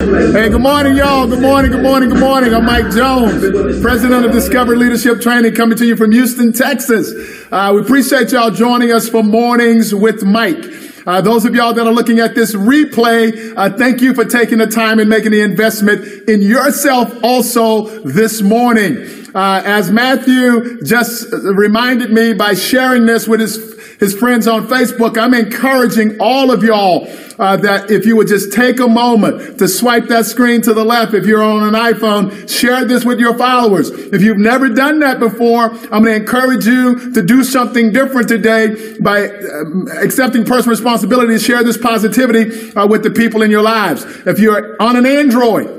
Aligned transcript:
Hey, 0.00 0.48
good 0.48 0.60
morning, 0.60 0.96
y'all. 0.96 1.26
Good 1.26 1.42
morning, 1.42 1.72
good 1.72 1.82
morning, 1.82 2.10
good 2.10 2.20
morning. 2.20 2.54
I'm 2.54 2.64
Mike 2.64 2.92
Jones, 2.92 3.42
president 3.80 4.24
of 4.24 4.30
Discover 4.30 4.76
Leadership 4.76 5.20
Training, 5.20 5.56
coming 5.56 5.76
to 5.76 5.84
you 5.84 5.96
from 5.96 6.12
Houston, 6.12 6.52
Texas. 6.52 7.12
Uh, 7.50 7.72
we 7.74 7.80
appreciate 7.80 8.30
y'all 8.30 8.52
joining 8.52 8.92
us 8.92 9.08
for 9.08 9.24
Mornings 9.24 9.92
with 9.92 10.22
Mike. 10.22 10.64
Uh, 11.04 11.20
those 11.20 11.44
of 11.44 11.56
y'all 11.56 11.74
that 11.74 11.84
are 11.84 11.92
looking 11.92 12.20
at 12.20 12.36
this 12.36 12.54
replay, 12.54 13.52
uh, 13.56 13.76
thank 13.76 14.00
you 14.00 14.14
for 14.14 14.24
taking 14.24 14.58
the 14.58 14.68
time 14.68 15.00
and 15.00 15.10
making 15.10 15.32
the 15.32 15.40
investment 15.40 16.28
in 16.28 16.42
yourself 16.42 17.12
also 17.24 17.88
this 18.04 18.40
morning. 18.40 18.98
Uh, 19.34 19.62
as 19.64 19.90
Matthew 19.90 20.80
just 20.82 21.26
reminded 21.32 22.12
me 22.12 22.34
by 22.34 22.54
sharing 22.54 23.04
this 23.04 23.26
with 23.26 23.40
his 23.40 23.77
his 23.98 24.14
friends 24.14 24.46
on 24.46 24.66
Facebook, 24.68 25.18
I'm 25.18 25.34
encouraging 25.34 26.18
all 26.20 26.50
of 26.50 26.62
y'all 26.62 27.08
uh, 27.38 27.56
that 27.56 27.90
if 27.90 28.06
you 28.06 28.16
would 28.16 28.28
just 28.28 28.52
take 28.52 28.80
a 28.80 28.88
moment 28.88 29.58
to 29.58 29.68
swipe 29.68 30.06
that 30.06 30.26
screen 30.26 30.62
to 30.62 30.74
the 30.74 30.84
left, 30.84 31.14
if 31.14 31.26
you're 31.26 31.42
on 31.42 31.62
an 31.62 31.74
iPhone, 31.74 32.48
share 32.48 32.84
this 32.84 33.04
with 33.04 33.18
your 33.18 33.36
followers. 33.36 33.90
If 33.90 34.22
you've 34.22 34.38
never 34.38 34.68
done 34.68 35.00
that 35.00 35.18
before, 35.18 35.70
I'm 35.70 36.02
going 36.02 36.04
to 36.04 36.16
encourage 36.16 36.66
you 36.66 37.12
to 37.12 37.22
do 37.22 37.44
something 37.44 37.92
different 37.92 38.28
today 38.28 38.98
by 39.00 39.28
um, 39.28 39.88
accepting 39.96 40.44
personal 40.44 40.70
responsibility 40.70 41.34
to 41.34 41.38
share 41.38 41.62
this 41.62 41.78
positivity 41.78 42.72
uh, 42.74 42.86
with 42.86 43.02
the 43.02 43.10
people 43.10 43.42
in 43.42 43.50
your 43.50 43.62
lives. 43.62 44.04
If 44.26 44.38
you're 44.38 44.80
on 44.80 44.96
an 44.96 45.06
Android, 45.06 45.77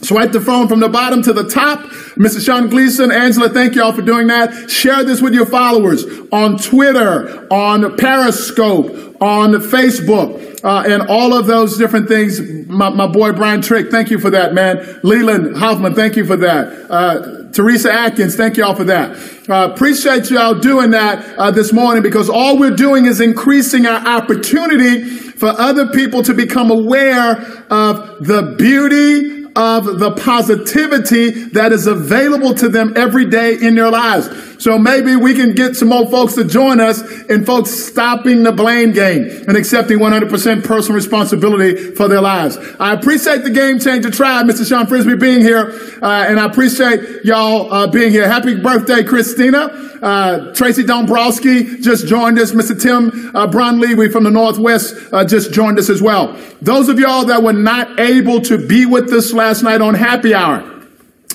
Swipe 0.00 0.30
the 0.30 0.40
phone 0.40 0.68
from 0.68 0.78
the 0.78 0.88
bottom 0.88 1.22
to 1.22 1.32
the 1.32 1.48
top. 1.48 1.80
Mr. 2.14 2.44
Sean 2.44 2.68
Gleason, 2.68 3.10
Angela, 3.10 3.48
thank 3.48 3.74
you 3.74 3.82
all 3.82 3.92
for 3.92 4.02
doing 4.02 4.28
that. 4.28 4.70
Share 4.70 5.02
this 5.02 5.20
with 5.20 5.34
your 5.34 5.44
followers 5.44 6.04
on 6.30 6.56
Twitter, 6.56 7.52
on 7.52 7.96
Periscope, 7.96 8.86
on 9.20 9.54
Facebook, 9.54 10.64
uh, 10.64 10.84
and 10.86 11.02
all 11.08 11.34
of 11.34 11.46
those 11.46 11.76
different 11.76 12.08
things. 12.08 12.40
My, 12.68 12.90
my, 12.90 13.08
boy 13.08 13.32
Brian 13.32 13.60
Trick, 13.60 13.90
thank 13.90 14.10
you 14.10 14.20
for 14.20 14.30
that, 14.30 14.54
man. 14.54 15.00
Leland 15.02 15.56
Hoffman, 15.56 15.94
thank 15.94 16.14
you 16.14 16.24
for 16.24 16.36
that. 16.36 16.90
Uh, 16.90 17.50
Teresa 17.52 17.92
Atkins, 17.92 18.36
thank 18.36 18.56
you 18.56 18.64
all 18.64 18.76
for 18.76 18.84
that. 18.84 19.16
Uh, 19.48 19.72
appreciate 19.72 20.30
y'all 20.30 20.54
doing 20.54 20.90
that 20.90 21.36
uh, 21.38 21.50
this 21.50 21.72
morning 21.72 22.02
because 22.04 22.30
all 22.30 22.58
we're 22.58 22.76
doing 22.76 23.06
is 23.06 23.20
increasing 23.20 23.86
our 23.86 24.06
opportunity 24.06 25.04
for 25.04 25.48
other 25.48 25.88
people 25.88 26.22
to 26.22 26.34
become 26.34 26.70
aware 26.70 27.32
of 27.70 28.24
the 28.24 28.54
beauty 28.58 29.37
of 29.58 29.98
the 29.98 30.12
positivity 30.12 31.30
that 31.48 31.72
is 31.72 31.88
available 31.88 32.54
to 32.54 32.68
them 32.68 32.92
every 32.96 33.28
day 33.28 33.58
in 33.60 33.74
their 33.74 33.90
lives. 33.90 34.57
So 34.58 34.78
maybe 34.78 35.14
we 35.16 35.34
can 35.34 35.54
get 35.54 35.76
some 35.76 35.88
more 35.88 36.08
folks 36.10 36.34
to 36.34 36.44
join 36.44 36.80
us 36.80 37.00
in 37.24 37.44
folks 37.44 37.70
stopping 37.70 38.42
the 38.42 38.52
blame 38.52 38.92
game 38.92 39.24
and 39.46 39.56
accepting 39.56 39.98
100% 39.98 40.64
personal 40.64 40.96
responsibility 40.96 41.94
for 41.94 42.08
their 42.08 42.20
lives. 42.20 42.58
I 42.80 42.92
appreciate 42.92 43.44
the 43.44 43.50
Game 43.50 43.78
Changer 43.78 44.10
Tribe, 44.10 44.46
Mr. 44.46 44.68
Sean 44.68 44.86
Frisbee 44.86 45.16
being 45.16 45.40
here, 45.40 45.70
uh, 46.02 46.26
and 46.28 46.40
I 46.40 46.46
appreciate 46.46 47.24
y'all 47.24 47.72
uh, 47.72 47.86
being 47.86 48.10
here. 48.10 48.28
Happy 48.28 48.60
birthday, 48.60 49.04
Christina. 49.04 49.88
Uh, 50.02 50.54
Tracy 50.54 50.84
Dombrowski 50.84 51.80
just 51.80 52.06
joined 52.06 52.38
us. 52.38 52.52
Mr. 52.52 52.80
Tim 52.80 53.34
uh, 53.34 53.46
Brunley, 53.46 53.94
we 53.94 54.08
from 54.08 54.24
the 54.24 54.30
Northwest, 54.30 54.94
uh, 55.12 55.24
just 55.24 55.52
joined 55.52 55.78
us 55.78 55.88
as 55.88 56.02
well. 56.02 56.36
Those 56.62 56.88
of 56.88 56.98
y'all 56.98 57.24
that 57.26 57.42
were 57.42 57.52
not 57.52 57.98
able 57.98 58.40
to 58.42 58.66
be 58.66 58.86
with 58.86 59.12
us 59.12 59.32
last 59.32 59.62
night 59.62 59.80
on 59.80 59.94
Happy 59.94 60.34
Hour, 60.34 60.77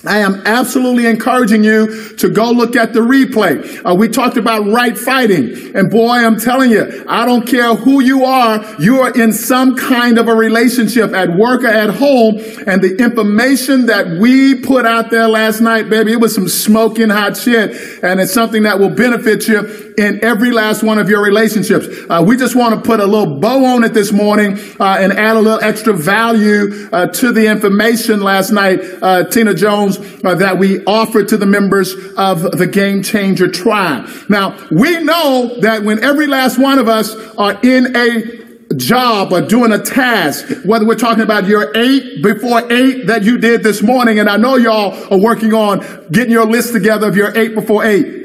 I 0.06 0.20
am 0.20 0.42
absolutely 0.46 1.06
encouraging 1.06 1.64
you 1.64 2.10
to 2.18 2.30
go 2.30 2.52
look 2.52 2.76
at 2.76 2.94
the 2.94 3.00
replay. 3.00 3.82
Uh, 3.86 3.96
we 3.96 4.10
talked 4.10 4.38
about 4.38 4.66
right 4.68 4.98
fighting. 4.98 5.76
And 5.76 5.90
boy, 5.90 6.10
I'm 6.10 6.40
telling 6.40 6.72
you, 6.72 7.06
I 7.08 7.26
don't 7.26 7.48
care 7.48 7.74
who 7.76 8.02
you 8.02 8.26
are, 8.26 8.64
you 8.80 9.00
are 9.02 9.12
in 9.12 9.32
some 9.32 9.78
kind 9.78 10.18
of 10.18 10.28
a 10.28 10.36
relationship 10.36 11.14
at 11.14 11.36
work 11.38 11.64
or 11.64 11.68
at 11.68 11.90
home. 11.92 12.36
And 12.68 12.82
the 12.82 12.98
information 13.00 13.86
that 13.86 14.20
we 14.20 14.56
put 14.56 14.86
out 14.86 15.10
there 15.10 15.28
last 15.28 15.62
night, 15.62 15.90
baby, 15.90 16.12
it 16.12 16.20
was 16.20 16.36
some 16.36 16.50
smoking 16.50 17.10
hot 17.10 17.38
shit. 17.38 18.04
And 18.04 18.20
it's 18.20 18.34
something 18.34 18.64
that 18.64 18.80
will 18.80 18.90
benefit 18.90 19.48
you 19.48 19.94
in 19.98 20.24
every 20.24 20.52
last 20.52 20.84
one 20.84 20.98
of 20.98 21.10
your 21.10 21.24
relationships. 21.24 21.88
Uh, 22.10 22.24
we 22.26 22.36
just 22.38 22.56
want 22.56 22.76
to 22.76 22.82
put 22.82 23.00
a 23.00 23.06
little 23.06 23.40
bow 23.40 23.64
on 23.66 23.84
it 23.84 23.94
this 23.94 24.12
morning 24.12 24.60
uh, 24.80 24.98
and 25.00 25.14
add 25.14 25.36
a 25.36 25.40
little 25.40 25.62
extra 25.62 25.94
value 25.94 26.90
uh, 26.92 27.08
to 27.08 27.32
the 27.32 27.48
information 27.48 28.22
last 28.22 28.52
night. 28.52 28.80
Uh, 29.02 29.24
Tina 29.26 29.54
Jones 29.54 29.93
uh, 29.98 30.36
that 30.36 30.58
we 30.58 30.84
offer 30.86 31.24
to 31.24 31.38
the 31.38 31.46
members 31.46 31.96
of 32.18 32.58
the 32.58 32.68
Game 32.68 33.04
Changer 33.04 33.50
tribe. 33.50 34.08
Now, 34.30 34.58
we 34.72 35.04
know 35.04 35.58
that 35.62 35.84
when 35.84 36.04
every 36.04 36.28
last 36.28 36.58
one 36.58 36.80
of 36.80 36.88
us 36.88 37.16
are 37.38 37.60
in 37.64 37.96
a 37.96 38.44
job 38.76 39.32
or 39.32 39.42
doing 39.42 39.72
a 39.72 39.80
task, 39.80 40.46
whether 40.66 40.86
we're 40.86 40.96
talking 40.96 41.24
about 41.24 41.48
your 41.48 41.72
eight 41.76 42.24
before 42.24 42.72
eight 42.72 43.08
that 43.08 43.24
you 43.24 43.38
did 43.38 43.64
this 43.64 43.82
morning, 43.82 44.20
and 44.20 44.30
I 44.30 44.38
know 44.38 44.56
y'all 44.56 45.14
are 45.14 45.20
working 45.20 45.54
on 45.54 45.80
getting 46.12 46.32
your 46.32 46.46
list 46.46 46.74
together 46.74 47.08
of 47.08 47.16
your 47.16 47.38
eight 47.38 47.56
before 47.56 47.86
eight. 47.86 48.23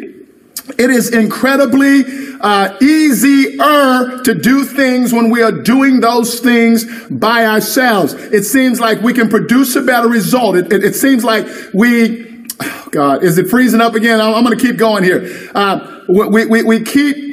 It 0.76 0.90
is 0.90 1.10
incredibly 1.10 2.04
uh, 2.40 2.76
easier 2.80 4.22
to 4.22 4.34
do 4.34 4.64
things 4.64 5.12
when 5.12 5.30
we 5.30 5.42
are 5.42 5.52
doing 5.52 6.00
those 6.00 6.40
things 6.40 6.84
by 7.10 7.46
ourselves. 7.46 8.12
It 8.14 8.44
seems 8.44 8.80
like 8.80 9.00
we 9.00 9.12
can 9.12 9.28
produce 9.28 9.74
a 9.76 9.82
better 9.82 10.08
result. 10.08 10.56
It, 10.56 10.72
it, 10.72 10.84
it 10.84 10.94
seems 10.94 11.24
like 11.24 11.46
we, 11.72 12.46
oh 12.60 12.88
God, 12.90 13.22
is 13.22 13.38
it 13.38 13.48
freezing 13.48 13.80
up 13.80 13.94
again? 13.94 14.20
I'm, 14.20 14.34
I'm 14.34 14.44
going 14.44 14.56
to 14.56 14.64
keep 14.64 14.76
going 14.76 15.04
here. 15.04 15.50
Uh, 15.54 16.04
we, 16.08 16.46
we, 16.46 16.62
we 16.62 16.84
keep 16.84 17.28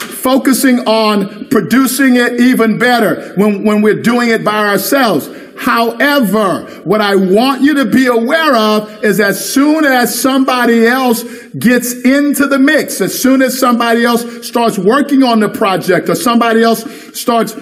focusing 0.00 0.80
on 0.80 1.48
producing 1.48 2.16
it 2.16 2.40
even 2.40 2.78
better 2.78 3.34
when, 3.34 3.64
when 3.64 3.82
we're 3.82 4.02
doing 4.02 4.30
it 4.30 4.44
by 4.44 4.68
ourselves. 4.68 5.28
However, 5.56 6.62
what 6.84 7.00
I 7.00 7.16
want 7.16 7.62
you 7.62 7.74
to 7.74 7.84
be 7.84 8.06
aware 8.06 8.54
of 8.54 9.04
is 9.04 9.20
as 9.20 9.52
soon 9.52 9.84
as 9.84 10.20
somebody 10.20 10.86
else 10.86 11.22
gets 11.58 11.92
into 11.92 12.46
the 12.46 12.58
mix, 12.58 13.00
as 13.00 13.20
soon 13.20 13.42
as 13.42 13.58
somebody 13.58 14.04
else 14.04 14.46
starts 14.46 14.78
working 14.78 15.22
on 15.22 15.40
the 15.40 15.48
project 15.48 16.08
or 16.08 16.14
somebody 16.14 16.62
else 16.62 16.84
starts 17.18 17.54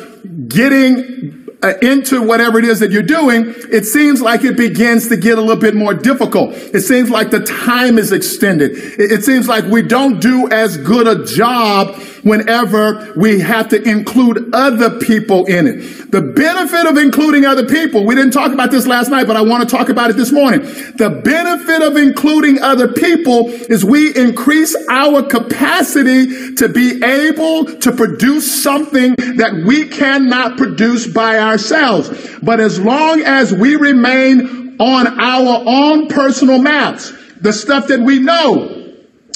getting 0.48 1.42
uh, 1.62 1.74
into 1.80 2.22
whatever 2.22 2.58
it 2.58 2.64
is 2.64 2.80
that 2.80 2.90
you're 2.90 3.02
doing, 3.02 3.54
it 3.70 3.84
seems 3.84 4.20
like 4.20 4.42
it 4.42 4.56
begins 4.56 5.08
to 5.08 5.16
get 5.16 5.38
a 5.38 5.40
little 5.40 5.60
bit 5.60 5.74
more 5.74 5.94
difficult. 5.94 6.52
It 6.52 6.80
seems 6.80 7.08
like 7.08 7.30
the 7.30 7.40
time 7.40 7.98
is 7.98 8.10
extended. 8.10 8.72
It, 8.72 9.12
it 9.12 9.24
seems 9.24 9.48
like 9.48 9.64
we 9.66 9.82
don't 9.82 10.20
do 10.20 10.50
as 10.50 10.76
good 10.76 11.06
a 11.06 11.24
job 11.24 12.00
whenever 12.22 13.12
we 13.16 13.40
have 13.40 13.68
to 13.70 13.82
include 13.82 14.54
other 14.54 14.98
people 15.00 15.46
in 15.46 15.66
it. 15.66 16.10
The 16.10 16.20
benefit 16.20 16.86
of 16.86 16.96
including 16.96 17.44
other 17.44 17.66
people, 17.66 18.06
we 18.06 18.14
didn't 18.14 18.32
talk 18.32 18.52
about 18.52 18.70
this 18.70 18.86
last 18.86 19.10
night, 19.10 19.26
but 19.26 19.36
I 19.36 19.42
want 19.42 19.68
to 19.68 19.76
talk 19.76 19.88
about 19.88 20.10
it 20.10 20.16
this 20.16 20.32
morning. 20.32 20.60
The 20.60 21.20
benefit 21.24 21.82
of 21.82 21.96
including 21.96 22.60
other 22.60 22.92
people 22.92 23.48
is 23.48 23.84
we 23.84 24.14
increase 24.16 24.76
our 24.90 25.22
capacity 25.22 26.54
to 26.54 26.68
be 26.68 27.02
able 27.02 27.64
to 27.64 27.92
produce 27.92 28.62
something 28.62 29.14
that 29.36 29.64
we 29.66 29.88
cannot 29.88 30.56
produce 30.56 31.06
by 31.06 31.38
ourselves. 31.38 32.10
But 32.42 32.60
as 32.60 32.80
long 32.80 33.22
as 33.22 33.52
we 33.52 33.76
remain 33.76 34.76
on 34.78 35.06
our 35.20 35.62
own 35.66 36.08
personal 36.08 36.60
maps, 36.60 37.12
the 37.40 37.52
stuff 37.52 37.88
that 37.88 38.00
we 38.00 38.20
know, 38.20 38.81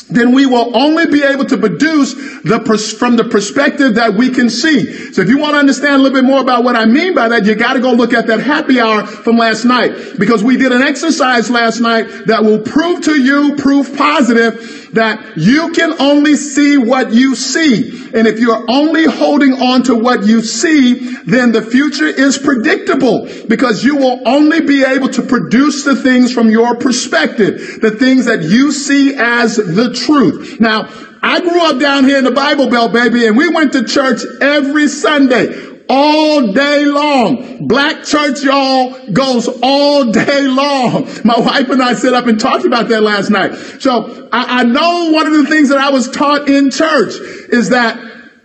then 0.08 0.32
we 0.32 0.46
will 0.46 0.76
only 0.76 1.06
be 1.06 1.22
able 1.22 1.44
to 1.44 1.56
produce 1.56 2.14
the 2.44 2.62
pers- 2.64 2.92
from 2.92 3.16
the 3.16 3.24
perspective 3.24 3.96
that 3.96 4.14
we 4.14 4.30
can 4.30 4.48
see. 4.48 5.12
So 5.12 5.22
if 5.22 5.28
you 5.28 5.38
want 5.38 5.54
to 5.54 5.58
understand 5.58 5.94
a 5.94 5.98
little 5.98 6.16
bit 6.16 6.24
more 6.24 6.40
about 6.40 6.62
what 6.62 6.76
I 6.76 6.84
mean 6.84 7.14
by 7.14 7.28
that, 7.28 7.44
you 7.44 7.54
got 7.54 7.74
to 7.74 7.80
go 7.80 7.92
look 7.92 8.12
at 8.12 8.26
that 8.28 8.40
happy 8.40 8.80
hour 8.80 9.04
from 9.06 9.36
last 9.36 9.64
night 9.64 10.18
because 10.18 10.44
we 10.44 10.56
did 10.56 10.72
an 10.72 10.82
exercise 10.82 11.50
last 11.50 11.80
night 11.80 12.06
that 12.26 12.44
will 12.44 12.60
prove 12.60 13.04
to 13.04 13.20
you, 13.20 13.56
proof 13.56 13.96
positive 13.96 14.85
that 14.96 15.36
you 15.36 15.72
can 15.72 16.00
only 16.00 16.36
see 16.36 16.76
what 16.76 17.12
you 17.12 17.34
see. 17.36 18.10
And 18.14 18.26
if 18.26 18.40
you're 18.40 18.64
only 18.68 19.04
holding 19.04 19.52
on 19.52 19.82
to 19.84 19.94
what 19.94 20.26
you 20.26 20.42
see, 20.42 20.94
then 21.24 21.52
the 21.52 21.62
future 21.62 22.06
is 22.06 22.38
predictable 22.38 23.28
because 23.48 23.84
you 23.84 23.96
will 23.96 24.26
only 24.26 24.62
be 24.62 24.84
able 24.84 25.08
to 25.10 25.22
produce 25.22 25.84
the 25.84 25.96
things 25.96 26.32
from 26.32 26.50
your 26.50 26.76
perspective, 26.76 27.78
the 27.80 27.92
things 27.92 28.24
that 28.24 28.42
you 28.42 28.72
see 28.72 29.14
as 29.16 29.56
the 29.56 29.92
truth. 29.92 30.60
Now, 30.60 30.88
I 31.22 31.40
grew 31.40 31.60
up 31.60 31.80
down 31.80 32.04
here 32.04 32.18
in 32.18 32.24
the 32.24 32.30
Bible 32.30 32.70
Belt, 32.70 32.92
baby, 32.92 33.26
and 33.26 33.36
we 33.36 33.48
went 33.48 33.72
to 33.72 33.84
church 33.84 34.20
every 34.40 34.86
Sunday 34.86 35.65
all 35.88 36.52
day 36.52 36.84
long. 36.84 37.66
Black 37.66 38.04
church, 38.04 38.42
y'all, 38.42 39.10
goes 39.12 39.48
all 39.62 40.10
day 40.10 40.42
long. 40.42 41.08
My 41.24 41.38
wife 41.38 41.68
and 41.70 41.82
I 41.82 41.94
sat 41.94 42.14
up 42.14 42.26
and 42.26 42.38
talked 42.38 42.64
about 42.64 42.88
that 42.88 43.02
last 43.02 43.30
night. 43.30 43.54
So 43.80 44.28
I, 44.32 44.60
I, 44.60 44.62
know 44.64 45.10
one 45.12 45.26
of 45.26 45.32
the 45.32 45.46
things 45.46 45.68
that 45.68 45.78
I 45.78 45.90
was 45.90 46.10
taught 46.10 46.48
in 46.48 46.70
church 46.70 47.14
is 47.50 47.70
that 47.70 47.98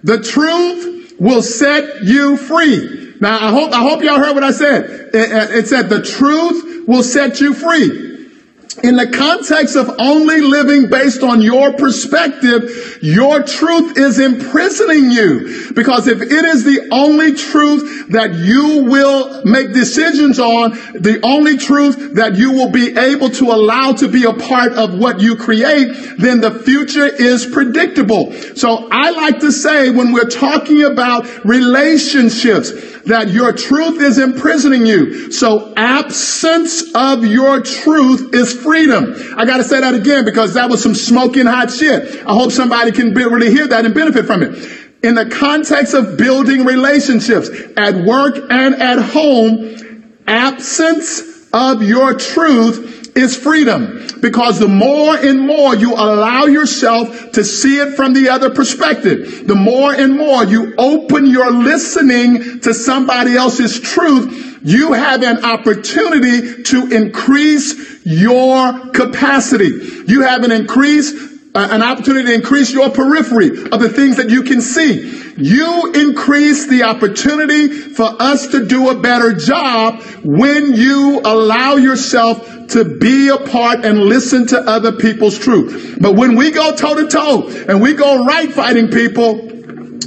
the 0.03 0.19
truth 0.19 1.15
will 1.19 1.41
set 1.41 2.03
you 2.03 2.37
free. 2.37 3.15
Now 3.19 3.35
I 3.35 3.51
hope, 3.51 3.71
I 3.71 3.81
hope 3.81 4.03
y'all 4.03 4.19
heard 4.19 4.33
what 4.33 4.43
I 4.43 4.51
said. 4.51 5.11
It, 5.13 5.51
it 5.51 5.67
said 5.67 5.89
the 5.89 6.01
truth 6.01 6.87
will 6.87 7.03
set 7.03 7.39
you 7.39 7.53
free. 7.53 8.10
In 8.83 8.95
the 8.95 9.09
context 9.09 9.75
of 9.75 9.89
only 9.99 10.41
living 10.41 10.89
based 10.89 11.23
on 11.23 11.41
your 11.41 11.73
perspective, 11.73 12.99
your 13.01 13.43
truth 13.43 13.97
is 13.97 14.19
imprisoning 14.19 15.11
you. 15.11 15.71
Because 15.73 16.07
if 16.07 16.21
it 16.21 16.45
is 16.45 16.63
the 16.63 16.89
only 16.91 17.33
truth 17.33 18.09
that 18.09 18.33
you 18.33 18.83
will 18.83 19.43
make 19.45 19.73
decisions 19.73 20.39
on, 20.39 20.71
the 20.93 21.19
only 21.23 21.57
truth 21.57 22.15
that 22.15 22.35
you 22.35 22.51
will 22.51 22.71
be 22.71 22.97
able 22.97 23.29
to 23.29 23.45
allow 23.45 23.93
to 23.93 24.07
be 24.07 24.25
a 24.25 24.33
part 24.33 24.73
of 24.73 24.97
what 24.97 25.21
you 25.21 25.35
create, 25.35 26.17
then 26.17 26.41
the 26.41 26.51
future 26.51 27.05
is 27.05 27.45
predictable. 27.45 28.33
So 28.55 28.89
I 28.91 29.11
like 29.11 29.39
to 29.39 29.51
say 29.51 29.89
when 29.89 30.11
we're 30.11 30.29
talking 30.29 30.83
about 30.83 31.45
relationships, 31.45 32.71
that 33.05 33.29
your 33.29 33.53
truth 33.53 34.01
is 34.01 34.17
imprisoning 34.17 34.85
you. 34.85 35.31
So 35.31 35.73
absence 35.75 36.93
of 36.93 37.25
your 37.25 37.61
truth 37.61 38.33
is 38.33 38.53
freedom. 38.71 39.13
I 39.37 39.43
got 39.43 39.57
to 39.57 39.65
say 39.65 39.81
that 39.81 39.93
again 39.93 40.23
because 40.23 40.53
that 40.53 40.69
was 40.69 40.81
some 40.81 40.95
smoking 40.95 41.45
hot 41.45 41.71
shit. 41.71 42.25
I 42.25 42.33
hope 42.33 42.53
somebody 42.53 42.93
can 42.93 43.13
be, 43.13 43.25
really 43.25 43.51
hear 43.51 43.67
that 43.67 43.83
and 43.83 43.93
benefit 43.93 44.25
from 44.25 44.43
it. 44.43 44.79
In 45.03 45.13
the 45.15 45.25
context 45.25 45.93
of 45.93 46.15
building 46.17 46.63
relationships 46.63 47.49
at 47.75 47.95
work 48.05 48.37
and 48.49 48.75
at 48.75 48.99
home, 48.99 50.15
absence 50.25 51.49
of 51.51 51.83
your 51.83 52.13
truth 52.13 53.00
is 53.15 53.35
freedom 53.35 54.07
because 54.21 54.59
the 54.59 54.67
more 54.67 55.15
and 55.15 55.39
more 55.45 55.75
you 55.75 55.93
allow 55.93 56.45
yourself 56.45 57.31
to 57.33 57.43
see 57.43 57.77
it 57.77 57.95
from 57.95 58.13
the 58.13 58.29
other 58.29 58.49
perspective, 58.49 59.47
the 59.47 59.55
more 59.55 59.93
and 59.93 60.17
more 60.17 60.43
you 60.43 60.73
open 60.77 61.25
your 61.25 61.51
listening 61.51 62.59
to 62.61 62.73
somebody 62.73 63.35
else's 63.35 63.79
truth, 63.79 64.59
you 64.63 64.93
have 64.93 65.23
an 65.23 65.43
opportunity 65.43 66.63
to 66.63 66.87
increase 66.87 68.05
your 68.05 68.91
capacity. 68.91 69.71
You 70.07 70.21
have 70.21 70.43
an 70.43 70.51
increase, 70.51 71.13
uh, 71.55 71.67
an 71.71 71.81
opportunity 71.81 72.27
to 72.27 72.33
increase 72.35 72.71
your 72.71 72.89
periphery 72.91 73.49
of 73.71 73.79
the 73.79 73.89
things 73.89 74.17
that 74.17 74.29
you 74.29 74.43
can 74.43 74.61
see. 74.61 75.19
You 75.37 75.91
increase 75.93 76.67
the 76.67 76.83
opportunity 76.83 77.69
for 77.69 78.21
us 78.21 78.47
to 78.49 78.67
do 78.67 78.89
a 78.89 78.99
better 78.99 79.33
job 79.33 80.03
when 80.23 80.73
you 80.75 81.21
allow 81.23 81.77
yourself 81.77 82.60
to 82.71 82.97
be 82.97 83.29
a 83.29 83.37
part 83.37 83.85
and 83.85 83.99
listen 83.99 84.47
to 84.47 84.59
other 84.59 84.91
people's 84.91 85.37
truth. 85.37 85.97
But 85.99 86.15
when 86.15 86.35
we 86.35 86.51
go 86.51 86.75
toe 86.75 86.95
to 86.95 87.07
toe 87.07 87.47
and 87.67 87.81
we 87.81 87.93
go 87.93 88.25
right 88.25 88.51
fighting 88.51 88.89
people, 88.89 89.51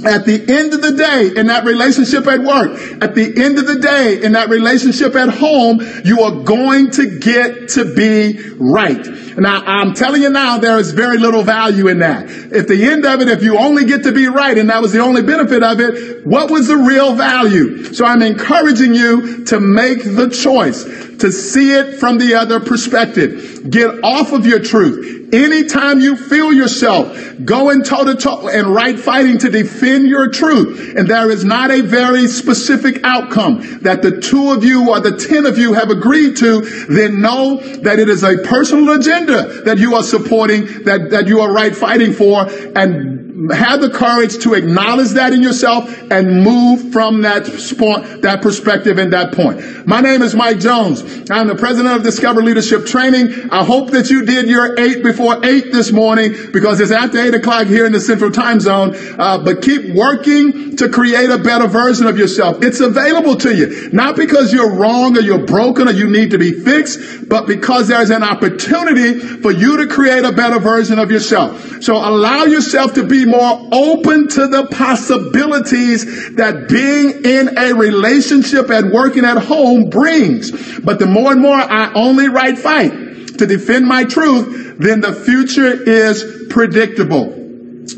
at 0.05 0.25
the 0.25 0.53
end 0.53 0.73
of 0.73 0.81
the 0.81 0.91
day 0.91 1.31
in 1.35 1.47
that 1.47 1.65
relationship 1.65 2.27
at 2.27 2.39
work, 2.39 2.79
at 3.01 3.15
the 3.15 3.43
end 3.43 3.57
of 3.57 3.65
the 3.65 3.79
day 3.79 4.21
in 4.21 4.33
that 4.33 4.49
relationship 4.49 5.15
at 5.15 5.29
home, 5.29 5.79
you 6.03 6.21
are 6.21 6.43
going 6.43 6.91
to 6.91 7.19
get 7.19 7.69
to 7.69 7.95
be 7.95 8.39
right. 8.57 9.03
Now, 9.37 9.63
I'm 9.65 9.93
telling 9.93 10.21
you 10.21 10.29
now, 10.29 10.59
there 10.59 10.77
is 10.77 10.91
very 10.91 11.17
little 11.17 11.43
value 11.43 11.87
in 11.87 11.99
that. 11.99 12.29
If 12.29 12.67
the 12.67 12.85
end 12.85 13.05
of 13.05 13.21
it, 13.21 13.27
if 13.27 13.43
you 13.43 13.57
only 13.57 13.85
get 13.85 14.03
to 14.03 14.11
be 14.11 14.27
right 14.27 14.57
and 14.57 14.69
that 14.69 14.81
was 14.81 14.93
the 14.93 14.99
only 14.99 15.23
benefit 15.23 15.63
of 15.63 15.79
it, 15.79 16.25
what 16.25 16.49
was 16.51 16.67
the 16.67 16.77
real 16.77 17.15
value? 17.15 17.83
So 17.93 18.05
I'm 18.05 18.21
encouraging 18.21 18.93
you 18.93 19.43
to 19.45 19.59
make 19.59 20.03
the 20.03 20.29
choice 20.29 20.83
to 21.19 21.31
see 21.31 21.71
it 21.71 21.99
from 21.99 22.17
the 22.17 22.35
other 22.35 22.59
perspective. 22.59 23.69
Get 23.69 24.03
off 24.03 24.31
of 24.31 24.45
your 24.45 24.59
truth. 24.59 25.33
Anytime 25.33 25.99
you 25.99 26.15
feel 26.15 26.53
yourself 26.53 27.17
going 27.43 27.83
toe 27.83 28.05
to 28.05 28.15
toe 28.15 28.47
and 28.47 28.67
right 28.67 28.97
fighting 28.97 29.37
to 29.39 29.49
defend 29.49 30.07
your 30.07 30.29
truth, 30.29 30.95
and 30.95 31.09
there 31.09 31.29
is 31.31 31.43
not 31.43 31.71
a 31.71 31.81
very 31.81 32.27
specific 32.27 33.01
outcome 33.03 33.79
that 33.81 34.01
the 34.01 34.21
two 34.21 34.51
of 34.51 34.63
you 34.63 34.91
or 34.91 34.99
the 34.99 35.17
ten 35.17 35.45
of 35.45 35.57
you 35.57 35.73
have 35.73 35.89
agreed 35.89 36.37
to, 36.37 36.61
then 36.87 37.21
know 37.21 37.57
that 37.57 37.99
it 37.99 38.07
is 38.07 38.23
a 38.23 38.37
personal 38.37 38.95
agenda 38.95 39.63
that 39.63 39.77
you 39.77 39.95
are 39.95 40.03
supporting, 40.03 40.83
that, 40.83 41.09
that 41.11 41.27
you 41.27 41.41
are 41.41 41.51
right 41.51 41.75
fighting 41.75 42.13
for, 42.13 42.45
and 42.75 43.14
have 43.51 43.81
the 43.81 43.89
courage 43.89 44.37
to 44.43 44.53
acknowledge 44.53 45.09
that 45.09 45.33
in 45.33 45.43
yourself 45.43 45.89
and 46.09 46.43
move 46.43 46.93
from 46.93 47.23
that 47.23 47.45
spot, 47.45 48.21
that 48.21 48.41
perspective 48.41 48.97
and 48.97 49.11
that 49.11 49.33
point. 49.33 49.85
My 49.85 49.99
name 49.99 50.21
is 50.21 50.33
Mike 50.33 50.59
Jones. 50.59 51.01
I'm 51.29 51.47
the 51.47 51.55
president 51.55 51.95
of 51.97 52.03
Discover 52.03 52.43
Leadership 52.43 52.85
Training. 52.85 53.49
I 53.51 53.65
hope 53.65 53.91
that 53.91 54.09
you 54.09 54.25
did 54.25 54.47
your 54.47 54.79
eight 54.79 55.03
before 55.03 55.43
eight 55.45 55.73
this 55.73 55.91
morning 55.91 56.33
because 56.53 56.79
it's 56.79 56.91
after 56.91 57.19
eight 57.19 57.33
o'clock 57.33 57.67
here 57.67 57.85
in 57.85 57.91
the 57.91 57.99
central 57.99 58.31
time 58.31 58.61
zone. 58.61 58.95
Uh, 59.19 59.43
but 59.43 59.61
keep 59.61 59.93
working 59.93 60.77
to 60.77 60.87
create 60.87 61.29
a 61.29 61.37
better 61.37 61.67
version 61.67 62.07
of 62.07 62.17
yourself. 62.17 62.63
It's 62.63 62.79
available 62.79 63.35
to 63.37 63.53
you, 63.53 63.89
not 63.91 64.15
because 64.15 64.53
you're 64.53 64.71
wrong 64.71 65.17
or 65.17 65.21
you're 65.21 65.45
broken 65.45 65.89
or 65.89 65.91
you 65.91 66.09
need 66.09 66.31
to 66.31 66.37
be 66.37 66.53
fixed, 66.53 67.27
but 67.27 67.47
because 67.47 67.89
there's 67.89 68.11
an 68.11 68.23
opportunity 68.23 69.19
for 69.19 69.51
you 69.51 69.77
to 69.77 69.87
create 69.87 70.23
a 70.23 70.31
better 70.31 70.59
version 70.59 70.99
of 70.99 71.11
yourself. 71.11 71.83
So 71.83 71.95
allow 71.95 72.45
yourself 72.45 72.93
to 72.93 73.05
be 73.05 73.24
more 73.25 73.69
open 73.71 74.27
to 74.29 74.47
the 74.47 74.67
possibilities 74.67 76.35
that 76.35 76.67
being 76.69 77.23
in 77.25 77.57
a 77.57 77.73
relationship 77.73 78.69
and 78.69 78.91
working 78.91 79.25
at 79.25 79.37
home 79.37 79.89
brings. 79.89 80.51
But 80.79 80.99
the 80.99 81.07
more 81.07 81.31
and 81.31 81.41
more 81.41 81.55
I 81.55 81.91
only 81.93 82.27
right 82.27 82.57
fight 82.57 83.37
to 83.37 83.45
defend 83.45 83.85
my 83.85 84.03
truth, 84.03 84.77
then 84.79 85.01
the 85.01 85.13
future 85.13 85.73
is 85.89 86.47
predictable. 86.49 87.43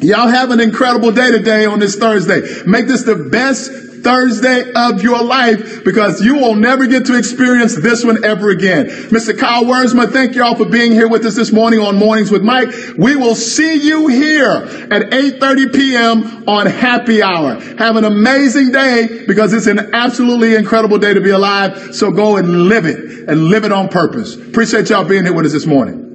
Y'all 0.01 0.27
have 0.27 0.51
an 0.51 0.59
incredible 0.59 1.11
day 1.11 1.31
today 1.31 1.65
on 1.65 1.79
this 1.79 1.95
Thursday. 1.95 2.41
Make 2.65 2.87
this 2.87 3.03
the 3.03 3.15
best 3.15 3.71
Thursday 4.01 4.71
of 4.73 5.01
your 5.01 5.23
life 5.23 5.83
because 5.83 6.21
you 6.21 6.35
will 6.35 6.55
never 6.55 6.87
get 6.87 7.05
to 7.07 7.17
experience 7.17 7.75
this 7.75 8.03
one 8.03 8.23
ever 8.23 8.49
again. 8.49 8.85
Mr. 8.85 9.37
Kyle 9.37 9.63
Wormsma, 9.63 10.11
thank 10.11 10.35
you 10.35 10.43
all 10.43 10.55
for 10.55 10.69
being 10.69 10.91
here 10.91 11.07
with 11.07 11.25
us 11.25 11.35
this 11.35 11.51
morning 11.51 11.79
on 11.79 11.95
Mornings 11.95 12.31
with 12.31 12.43
Mike. 12.43 12.69
We 12.97 13.15
will 13.15 13.35
see 13.35 13.75
you 13.75 14.07
here 14.07 14.51
at 14.91 15.11
8.30 15.11 15.73
p.m. 15.75 16.49
on 16.49 16.65
Happy 16.65 17.21
Hour. 17.21 17.59
Have 17.77 17.95
an 17.95 18.05
amazing 18.05 18.71
day 18.71 19.25
because 19.27 19.53
it's 19.53 19.67
an 19.67 19.93
absolutely 19.93 20.55
incredible 20.55 20.97
day 20.97 21.13
to 21.13 21.21
be 21.21 21.31
alive. 21.31 21.95
So 21.95 22.11
go 22.11 22.37
and 22.37 22.67
live 22.67 22.85
it 22.85 23.29
and 23.29 23.45
live 23.45 23.65
it 23.65 23.71
on 23.71 23.89
purpose. 23.89 24.35
Appreciate 24.35 24.89
y'all 24.89 25.03
being 25.03 25.23
here 25.23 25.33
with 25.33 25.45
us 25.45 25.53
this 25.53 25.65
morning. 25.65 26.06